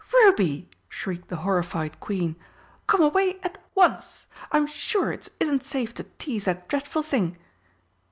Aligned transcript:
"Ruby!" 0.11 0.67
shrieked 0.89 1.27
the 1.27 1.35
horrified 1.45 1.99
Queen, 1.99 2.35
"come 2.87 3.01
away 3.03 3.39
at 3.43 3.63
once! 3.75 4.25
I'm 4.51 4.65
sure 4.65 5.11
it 5.11 5.29
isn't 5.39 5.61
safe 5.63 5.93
to 5.93 6.05
tease 6.17 6.45
that 6.45 6.67
dreadful 6.67 7.03
thing!" 7.03 7.37